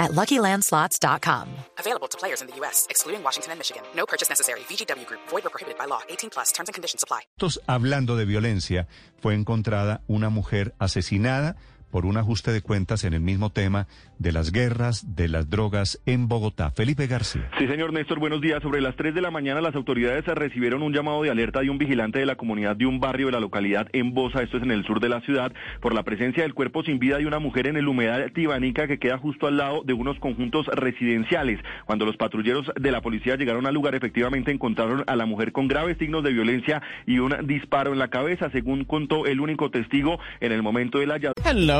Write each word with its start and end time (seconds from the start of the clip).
at 0.00 0.10
LuckyLandSlots.com. 0.10 1.48
Available 1.78 2.08
to 2.08 2.18
players 2.18 2.42
in 2.42 2.48
the 2.48 2.56
U.S., 2.56 2.88
excluding 2.90 3.22
Washington 3.22 3.52
and 3.52 3.60
Michigan. 3.60 3.84
No 3.94 4.06
purchase 4.06 4.28
necessary. 4.28 4.60
VGW 4.60 5.06
Group. 5.06 5.20
Void 5.28 5.46
or 5.46 5.50
prohibited 5.50 5.78
by 5.78 5.84
law. 5.84 6.00
18 6.08 6.30
plus. 6.30 6.50
Terms 6.50 6.68
and 6.68 6.74
conditions 6.74 7.04
apply. 7.04 7.20
Hablando 7.68 8.16
de 8.16 8.24
violencia, 8.24 8.88
fue 9.22 9.34
encontrada 9.34 10.00
una 10.08 10.30
mujer 10.30 10.74
asesinada 10.80 11.54
por 11.90 12.06
un 12.06 12.16
ajuste 12.16 12.52
de 12.52 12.62
cuentas 12.62 13.04
en 13.04 13.14
el 13.14 13.20
mismo 13.20 13.50
tema 13.50 13.86
de 14.18 14.32
las 14.32 14.52
guerras, 14.52 15.16
de 15.16 15.28
las 15.28 15.50
drogas 15.50 16.00
en 16.06 16.28
Bogotá. 16.28 16.70
Felipe 16.70 17.06
García. 17.06 17.50
Sí, 17.58 17.66
señor 17.66 17.92
Néstor, 17.92 18.18
buenos 18.18 18.40
días. 18.40 18.62
Sobre 18.62 18.80
las 18.80 18.96
3 18.96 19.14
de 19.14 19.20
la 19.20 19.30
mañana 19.30 19.60
las 19.60 19.74
autoridades 19.74 20.24
recibieron 20.26 20.82
un 20.82 20.92
llamado 20.92 21.22
de 21.22 21.30
alerta 21.30 21.60
de 21.60 21.70
un 21.70 21.78
vigilante 21.78 22.18
de 22.18 22.26
la 22.26 22.36
comunidad 22.36 22.76
de 22.76 22.86
un 22.86 23.00
barrio 23.00 23.26
de 23.26 23.32
la 23.32 23.40
localidad 23.40 23.88
en 23.92 24.14
Bosa, 24.14 24.42
esto 24.42 24.56
es 24.56 24.62
en 24.62 24.70
el 24.70 24.84
sur 24.84 25.00
de 25.00 25.08
la 25.08 25.20
ciudad, 25.20 25.52
por 25.80 25.94
la 25.94 26.02
presencia 26.02 26.42
del 26.42 26.54
cuerpo 26.54 26.82
sin 26.82 26.98
vida 26.98 27.18
de 27.18 27.26
una 27.26 27.38
mujer 27.38 27.66
en 27.66 27.76
el 27.76 27.88
humedal 27.88 28.32
Tibanica 28.32 28.86
que 28.86 28.98
queda 28.98 29.18
justo 29.18 29.46
al 29.46 29.56
lado 29.56 29.82
de 29.84 29.92
unos 29.92 30.18
conjuntos 30.18 30.66
residenciales. 30.66 31.60
Cuando 31.86 32.04
los 32.06 32.16
patrulleros 32.16 32.70
de 32.78 32.90
la 32.90 33.00
policía 33.00 33.36
llegaron 33.36 33.66
al 33.66 33.74
lugar, 33.74 33.94
efectivamente 33.94 34.50
encontraron 34.50 35.04
a 35.06 35.16
la 35.16 35.26
mujer 35.26 35.52
con 35.52 35.68
graves 35.68 35.96
signos 35.98 36.24
de 36.24 36.32
violencia 36.32 36.82
y 37.06 37.18
un 37.18 37.34
disparo 37.46 37.92
en 37.92 37.98
la 37.98 38.08
cabeza, 38.08 38.50
según 38.50 38.84
contó 38.84 39.26
el 39.26 39.40
único 39.40 39.70
testigo 39.70 40.18
en 40.40 40.52
el 40.52 40.62
momento 40.62 40.98
de 40.98 41.06
la 41.06 41.20
Hello, 41.44 41.79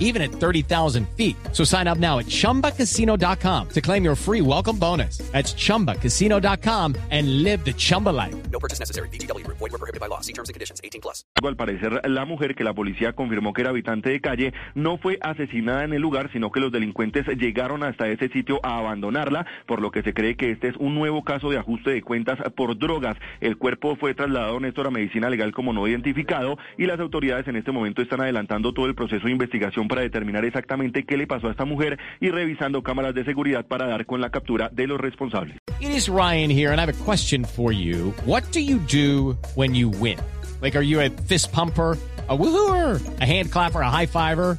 even 0.00 0.22
at 0.22 0.32
30,000 0.32 1.06
feet. 1.10 1.36
So 1.52 1.62
sign 1.62 1.86
up 1.86 1.98
now 1.98 2.18
at 2.18 2.26
chumbacasino.com 2.26 3.68
to 3.68 3.80
claim 3.80 4.02
your 4.02 4.16
free 4.16 4.40
welcome 4.40 4.78
bonus. 4.78 5.18
That's 5.32 5.54
chumbacasino.com 5.54 6.96
and 7.10 7.42
live 7.42 7.64
the 7.64 7.72
Chumba 7.74 8.10
life. 8.10 8.34
No 8.50 8.58
purchase 8.58 8.80
necessary. 8.80 9.08
VGW, 9.10 9.46
void, 9.46 9.70
were 9.70 9.78
prohibited 9.78 10.00
by 10.00 10.08
law. 10.08 10.20
See 10.20 10.32
terms 10.32 10.48
and 10.48 10.54
conditions 10.54 10.80
18 10.82 11.00
plus. 11.00 11.24
Al 11.42 11.56
parecer, 11.56 12.02
la 12.08 12.24
mujer 12.24 12.54
que 12.54 12.64
la 12.64 12.74
policía 12.74 13.12
confirmó 13.12 13.52
que 13.52 13.62
era 13.62 13.70
habitante 13.70 14.10
de 14.10 14.20
calle 14.20 14.52
no 14.74 14.98
fue 14.98 15.18
asesinada 15.20 15.84
en 15.84 15.92
el 15.92 16.02
lugar, 16.02 16.30
sino 16.32 16.50
que 16.50 16.60
los 16.60 16.72
delincuentes 16.72 17.26
llegaron 17.38 17.82
hasta 17.82 18.08
ese 18.08 18.28
sitio 18.28 18.60
a 18.62 18.78
abandonarla, 18.78 19.46
por 19.66 19.80
lo 19.80 19.90
que 19.90 20.02
se 20.02 20.14
cree 20.14 20.36
que 20.36 20.50
este 20.50 20.68
es 20.68 20.76
un 20.76 20.94
nuevo 20.94 21.22
caso 21.22 21.50
de 21.50 21.58
ajuste 21.58 21.90
de 21.90 22.02
cuentas 22.02 22.38
por 22.54 22.78
drogas. 22.78 23.16
El 23.40 23.56
cuerpo 23.56 23.96
fue 23.96 24.14
trasladado, 24.14 24.60
Néstor, 24.60 24.86
a 24.86 24.90
medicina 24.90 25.30
legal 25.30 25.52
como 25.52 25.72
no 25.72 25.86
identificado 25.86 26.58
y 26.76 26.86
las 26.86 27.00
autoridades 27.00 27.48
en 27.48 27.56
este 27.56 27.72
momento 27.72 28.02
están 28.02 28.20
adelantando 28.20 28.72
todo 28.72 28.86
el 28.86 28.94
proceso 28.94 29.26
de 29.26 29.32
investigación 29.32 29.87
para 29.88 30.02
determinar 30.02 30.44
exactamente 30.44 31.04
qué 31.04 31.16
le 31.16 31.26
pasó 31.26 31.48
a 31.48 31.50
esta 31.50 31.64
mujer 31.64 31.98
y 32.20 32.30
revisando 32.30 32.82
cámaras 32.82 33.14
de 33.14 33.24
seguridad 33.24 33.66
para 33.66 33.86
dar 33.86 34.06
con 34.06 34.20
la 34.20 34.30
captura 34.30 34.68
de 34.72 34.86
los 34.86 35.00
responsables. 35.00 35.56
It 35.80 35.90
is 35.90 36.08
Ryan 36.08 36.50
here, 36.50 36.70
and 36.70 36.80
I 36.80 36.84
have 36.84 36.94
a 36.94 37.04
question 37.04 37.44
for 37.44 37.72
you. 37.72 38.14
What 38.24 38.44
do 38.52 38.60
you 38.60 38.78
do 38.78 39.36
when 39.54 39.74
you 39.74 39.88
win? 39.88 40.18
Like, 40.60 40.76
are 40.76 40.84
you 40.84 41.00
a 41.00 41.10
fist 41.10 41.52
pumper? 41.52 41.96
a 42.28 42.36
woohooer, 42.36 43.20
a 43.20 43.24
hand 43.24 43.50
clapper, 43.50 43.80
a 43.80 43.90
high 43.90 44.06
fiver. 44.06 44.58